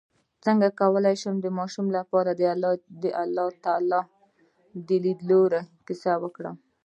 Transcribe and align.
څنګه 0.45 0.67
کولی 0.79 1.15
شم 1.21 1.35
د 1.41 1.47
ماشومانو 1.57 1.95
لپاره 1.99 2.31
د 3.03 3.05
الله 3.23 3.47
تعالی 3.63 4.01
لیدلو 5.03 5.41
کیسه 5.87 6.13
وکړم 6.23 6.55